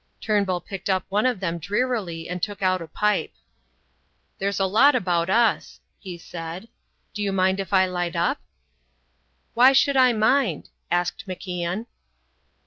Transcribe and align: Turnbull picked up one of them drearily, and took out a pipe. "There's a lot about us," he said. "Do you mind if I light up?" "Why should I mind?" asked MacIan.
Turnbull 0.19 0.61
picked 0.61 0.89
up 0.89 1.05
one 1.09 1.27
of 1.27 1.39
them 1.39 1.59
drearily, 1.59 2.27
and 2.27 2.41
took 2.41 2.63
out 2.63 2.81
a 2.81 2.87
pipe. 2.87 3.33
"There's 4.39 4.59
a 4.59 4.65
lot 4.65 4.95
about 4.95 5.29
us," 5.29 5.79
he 5.99 6.17
said. 6.17 6.69
"Do 7.13 7.21
you 7.21 7.31
mind 7.31 7.59
if 7.59 7.71
I 7.71 7.85
light 7.85 8.15
up?" 8.15 8.39
"Why 9.53 9.73
should 9.73 9.97
I 9.97 10.11
mind?" 10.11 10.69
asked 10.89 11.27
MacIan. 11.27 11.85